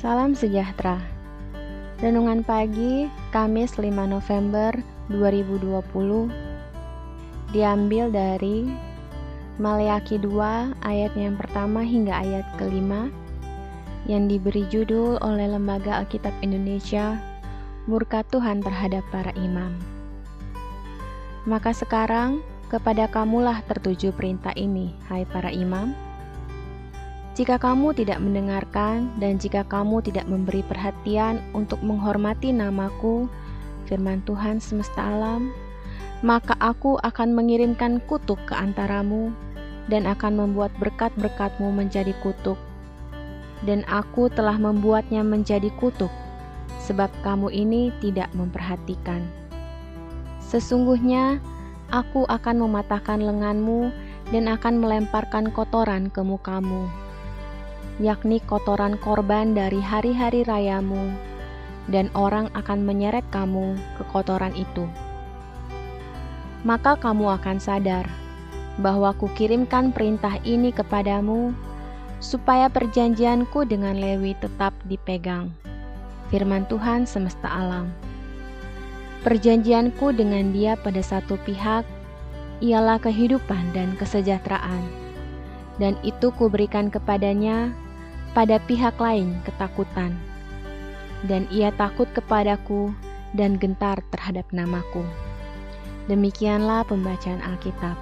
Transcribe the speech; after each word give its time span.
Salam 0.00 0.32
sejahtera. 0.32 0.96
Renungan 2.00 2.40
pagi 2.40 3.04
Kamis 3.36 3.76
5 3.76 3.92
November 4.08 4.72
2020 5.12 5.76
diambil 7.52 8.08
dari 8.08 8.64
Maleaki 9.60 10.16
2 10.16 10.88
ayat 10.88 11.12
yang 11.12 11.36
pertama 11.36 11.84
hingga 11.84 12.16
ayat 12.16 12.48
kelima 12.56 13.12
yang 14.08 14.24
diberi 14.24 14.64
judul 14.72 15.20
oleh 15.20 15.52
Lembaga 15.52 16.00
Alkitab 16.00 16.32
Indonesia 16.40 17.20
Murka 17.84 18.24
Tuhan 18.32 18.64
terhadap 18.64 19.04
para 19.12 19.36
imam. 19.36 19.76
Maka 21.44 21.76
sekarang 21.76 22.40
kepada 22.72 23.04
kamulah 23.04 23.60
tertuju 23.68 24.16
perintah 24.16 24.56
ini, 24.56 24.96
hai 25.12 25.28
para 25.28 25.52
imam, 25.52 25.92
jika 27.40 27.56
kamu 27.56 27.96
tidak 27.96 28.20
mendengarkan 28.20 29.08
dan 29.16 29.40
jika 29.40 29.64
kamu 29.64 30.04
tidak 30.04 30.28
memberi 30.28 30.60
perhatian 30.60 31.40
untuk 31.56 31.80
menghormati 31.80 32.52
namaku, 32.52 33.32
firman 33.88 34.20
Tuhan 34.28 34.60
semesta 34.60 35.00
alam, 35.00 35.48
maka 36.20 36.52
aku 36.60 37.00
akan 37.00 37.32
mengirimkan 37.32 38.04
kutuk 38.04 38.36
ke 38.44 38.52
antaramu 38.52 39.32
dan 39.88 40.04
akan 40.04 40.36
membuat 40.36 40.68
berkat-berkatmu 40.84 41.72
menjadi 41.72 42.12
kutuk. 42.20 42.60
Dan 43.64 43.88
aku 43.88 44.28
telah 44.28 44.60
membuatnya 44.60 45.24
menjadi 45.24 45.72
kutuk, 45.80 46.12
sebab 46.84 47.08
kamu 47.24 47.48
ini 47.56 47.88
tidak 48.04 48.28
memperhatikan. 48.36 49.24
Sesungguhnya, 50.44 51.40
aku 51.88 52.28
akan 52.28 52.68
mematahkan 52.68 53.24
lenganmu 53.24 53.88
dan 54.28 54.44
akan 54.44 54.76
melemparkan 54.76 55.48
kotoran 55.56 56.12
ke 56.12 56.20
mukamu 56.20 56.84
yakni 58.00 58.40
kotoran 58.48 58.96
korban 58.96 59.52
dari 59.52 59.78
hari-hari 59.78 60.40
rayamu, 60.48 61.12
dan 61.92 62.08
orang 62.16 62.48
akan 62.56 62.80
menyeret 62.82 63.24
kamu 63.28 63.76
ke 64.00 64.02
kotoran 64.08 64.56
itu. 64.56 64.88
Maka 66.64 66.96
kamu 66.96 67.36
akan 67.40 67.60
sadar 67.60 68.08
bahwa 68.80 69.12
kukirimkan 69.12 69.92
perintah 69.92 70.40
ini 70.48 70.72
kepadamu, 70.72 71.52
supaya 72.24 72.72
perjanjianku 72.72 73.68
dengan 73.68 74.00
Lewi 74.00 74.32
tetap 74.40 74.72
dipegang. 74.88 75.52
Firman 76.32 76.64
Tuhan 76.68 77.04
semesta 77.04 77.48
alam. 77.48 77.92
Perjanjianku 79.20 80.16
dengan 80.16 80.52
dia 80.56 80.80
pada 80.80 81.04
satu 81.04 81.36
pihak 81.44 81.84
ialah 82.64 82.96
kehidupan 82.96 83.76
dan 83.76 83.92
kesejahteraan, 84.00 84.84
dan 85.76 85.96
itu 86.00 86.32
kuberikan 86.36 86.88
kepadanya 86.88 87.72
pada 88.30 88.62
pihak 88.62 88.94
lain 89.02 89.34
ketakutan, 89.42 90.14
dan 91.26 91.50
ia 91.50 91.74
takut 91.74 92.06
kepadaku 92.14 92.94
dan 93.34 93.58
gentar 93.58 93.98
terhadap 94.14 94.46
namaku. 94.54 95.02
Demikianlah 96.06 96.86
pembacaan 96.86 97.42
Alkitab. 97.42 97.98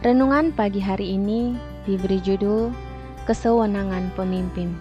Renungan 0.00 0.50
pagi 0.54 0.80
hari 0.80 1.14
ini 1.14 1.54
diberi 1.84 2.18
judul 2.24 2.72
Kesewenangan 3.28 4.10
Pemimpin. 4.16 4.72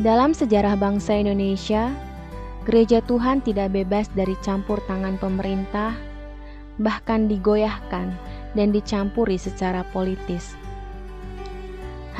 Dalam 0.00 0.32
sejarah 0.32 0.80
bangsa 0.80 1.20
Indonesia, 1.20 1.92
gereja 2.64 3.04
Tuhan 3.04 3.44
tidak 3.44 3.76
bebas 3.76 4.08
dari 4.16 4.32
campur 4.40 4.80
tangan 4.88 5.20
pemerintah, 5.20 5.92
bahkan 6.80 7.28
digoyahkan 7.28 8.08
dan 8.56 8.72
dicampuri 8.72 9.36
secara 9.36 9.84
politis. 9.92 10.56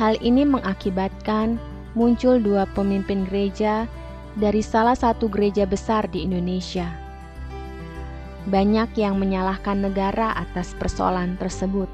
Hal 0.01 0.17
ini 0.17 0.41
mengakibatkan 0.49 1.61
muncul 1.93 2.41
dua 2.41 2.65
pemimpin 2.73 3.21
gereja 3.29 3.85
dari 4.33 4.65
salah 4.65 4.97
satu 4.97 5.29
gereja 5.29 5.69
besar 5.69 6.09
di 6.09 6.25
Indonesia. 6.25 6.89
Banyak 8.49 8.97
yang 8.97 9.21
menyalahkan 9.21 9.77
negara 9.77 10.33
atas 10.33 10.73
persoalan 10.73 11.37
tersebut. 11.37 11.85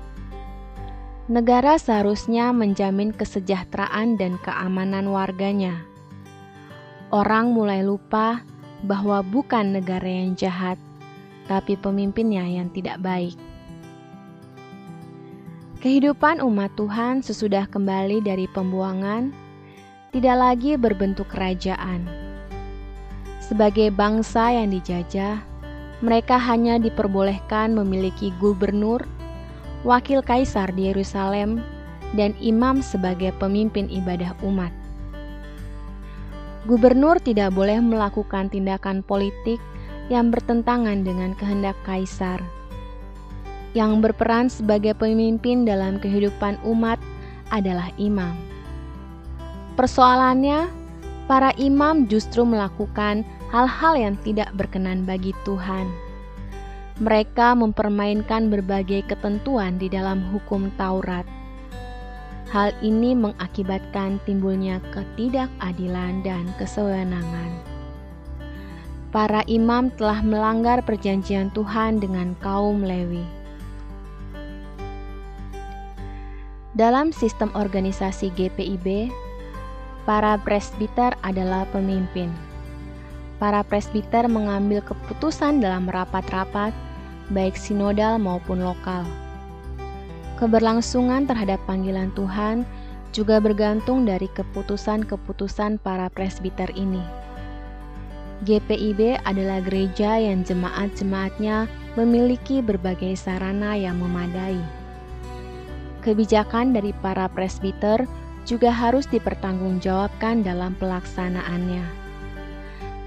Negara 1.28 1.76
seharusnya 1.76 2.56
menjamin 2.56 3.12
kesejahteraan 3.12 4.16
dan 4.16 4.40
keamanan 4.40 5.12
warganya. 5.12 5.76
Orang 7.12 7.52
mulai 7.52 7.84
lupa 7.84 8.40
bahwa 8.88 9.20
bukan 9.20 9.76
negara 9.76 10.08
yang 10.08 10.40
jahat, 10.40 10.80
tapi 11.52 11.76
pemimpinnya 11.76 12.48
yang 12.48 12.72
tidak 12.72 13.04
baik. 13.04 13.36
Kehidupan 15.88 16.44
umat 16.44 16.76
Tuhan 16.76 17.24
sesudah 17.24 17.64
kembali 17.64 18.20
dari 18.20 18.44
pembuangan 18.52 19.32
tidak 20.12 20.36
lagi 20.36 20.76
berbentuk 20.76 21.32
kerajaan. 21.32 22.04
Sebagai 23.40 23.88
bangsa 23.96 24.52
yang 24.52 24.76
dijajah, 24.76 25.40
mereka 26.04 26.36
hanya 26.44 26.76
diperbolehkan 26.76 27.72
memiliki 27.72 28.36
gubernur, 28.36 29.00
wakil 29.88 30.20
kaisar 30.20 30.76
di 30.76 30.92
Yerusalem, 30.92 31.64
dan 32.20 32.36
imam 32.44 32.84
sebagai 32.84 33.32
pemimpin 33.40 33.88
ibadah 33.88 34.36
umat. 34.44 34.76
Gubernur 36.68 37.16
tidak 37.24 37.56
boleh 37.56 37.80
melakukan 37.80 38.52
tindakan 38.52 39.08
politik 39.08 39.64
yang 40.12 40.36
bertentangan 40.36 41.08
dengan 41.08 41.32
kehendak 41.40 41.80
kaisar 41.88 42.44
yang 43.78 44.02
berperan 44.02 44.50
sebagai 44.50 44.98
pemimpin 44.98 45.62
dalam 45.62 46.02
kehidupan 46.02 46.58
umat 46.66 46.98
adalah 47.54 47.94
imam. 48.02 48.34
Persoalannya, 49.78 50.66
para 51.30 51.54
imam 51.62 52.10
justru 52.10 52.42
melakukan 52.42 53.22
hal-hal 53.54 53.94
yang 53.94 54.16
tidak 54.26 54.50
berkenan 54.58 55.06
bagi 55.06 55.38
Tuhan. 55.46 55.86
Mereka 56.98 57.54
mempermainkan 57.54 58.50
berbagai 58.50 59.06
ketentuan 59.06 59.78
di 59.78 59.86
dalam 59.86 60.26
hukum 60.34 60.74
Taurat. 60.82 61.30
Hal 62.50 62.74
ini 62.82 63.14
mengakibatkan 63.14 64.18
timbulnya 64.26 64.82
ketidakadilan 64.90 66.26
dan 66.26 66.50
kesewenangan. 66.58 67.54
Para 69.14 69.46
imam 69.46 69.94
telah 69.94 70.26
melanggar 70.26 70.82
perjanjian 70.82 71.54
Tuhan 71.54 72.02
dengan 72.02 72.34
kaum 72.42 72.82
Lewi. 72.82 73.37
Dalam 76.78 77.10
sistem 77.10 77.50
organisasi 77.58 78.30
GPIB, 78.38 79.10
para 80.06 80.38
presbiter 80.38 81.10
adalah 81.26 81.66
pemimpin. 81.74 82.30
Para 83.42 83.66
presbiter 83.66 84.30
mengambil 84.30 84.86
keputusan 84.86 85.58
dalam 85.58 85.90
rapat-rapat, 85.90 86.70
baik 87.34 87.58
sinodal 87.58 88.22
maupun 88.22 88.62
lokal. 88.62 89.02
Keberlangsungan 90.38 91.26
terhadap 91.26 91.58
panggilan 91.66 92.14
Tuhan 92.14 92.62
juga 93.10 93.42
bergantung 93.42 94.06
dari 94.06 94.30
keputusan-keputusan 94.38 95.82
para 95.82 96.14
presbiter 96.14 96.70
ini. 96.78 97.02
GPIB 98.46 99.26
adalah 99.26 99.66
gereja 99.66 100.22
yang 100.22 100.46
jemaat-jemaatnya 100.46 101.66
memiliki 101.98 102.62
berbagai 102.62 103.18
sarana 103.18 103.74
yang 103.74 103.98
memadai 103.98 104.62
kebijakan 106.08 106.72
dari 106.72 106.96
para 107.04 107.28
presbiter 107.28 108.08
juga 108.48 108.72
harus 108.72 109.04
dipertanggungjawabkan 109.12 110.40
dalam 110.40 110.72
pelaksanaannya. 110.80 111.84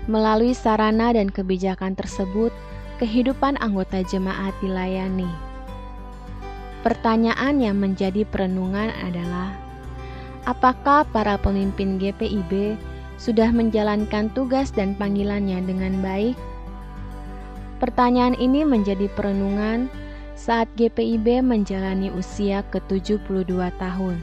Melalui 0.04 0.52
sarana 0.52 1.16
dan 1.16 1.32
kebijakan 1.32 1.96
tersebut, 1.96 2.52
kehidupan 3.00 3.56
anggota 3.64 4.04
jemaat 4.04 4.52
dilayani. 4.60 5.28
Pertanyaan 6.84 7.56
yang 7.64 7.80
menjadi 7.80 8.28
perenungan 8.28 8.92
adalah, 9.00 9.56
apakah 10.44 11.08
para 11.08 11.40
pemimpin 11.40 11.96
GPIB 11.96 12.76
sudah 13.16 13.48
menjalankan 13.48 14.28
tugas 14.36 14.68
dan 14.68 14.92
panggilannya 15.00 15.64
dengan 15.64 16.04
baik? 16.04 16.36
Pertanyaan 17.80 18.36
ini 18.36 18.60
menjadi 18.68 19.08
perenungan 19.16 19.88
saat 20.40 20.72
GPIB 20.80 21.44
menjalani 21.44 22.08
usia 22.16 22.64
ke-72 22.72 23.52
tahun. 23.76 24.16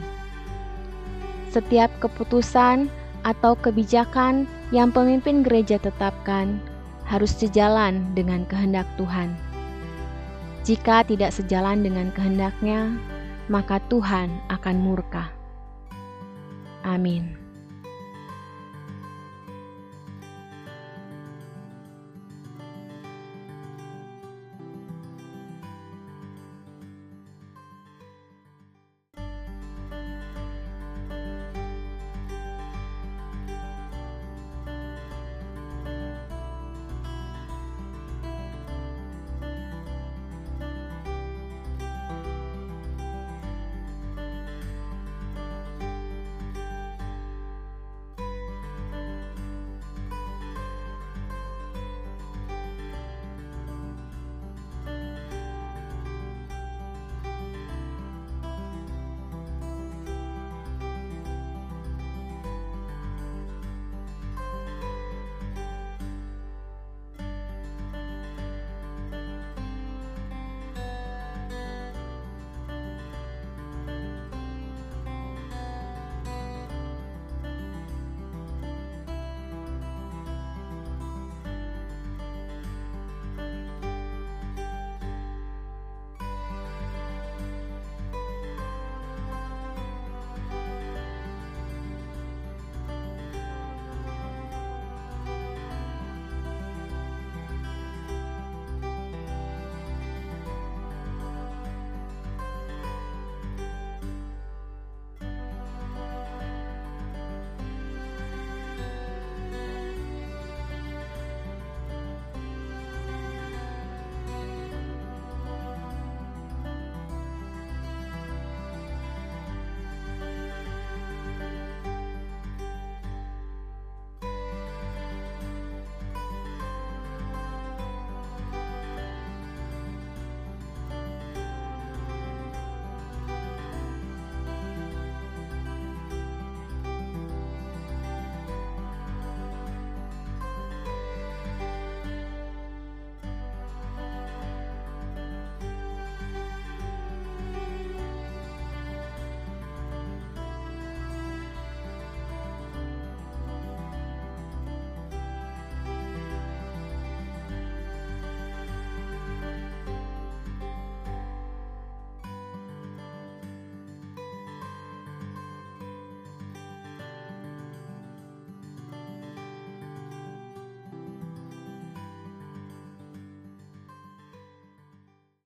Setiap 1.54 1.94
keputusan 2.02 2.90
atau 3.22 3.54
kebijakan 3.54 4.50
yang 4.74 4.90
pemimpin 4.90 5.46
gereja 5.46 5.78
tetapkan 5.78 6.58
harus 7.06 7.30
sejalan 7.30 8.02
dengan 8.18 8.42
kehendak 8.50 8.84
Tuhan. 8.98 9.38
Jika 10.66 11.06
tidak 11.06 11.30
sejalan 11.30 11.86
dengan 11.86 12.10
kehendaknya, 12.10 12.98
maka 13.46 13.78
Tuhan 13.86 14.28
akan 14.50 14.76
murka. 14.76 15.30
Amin. 16.82 17.37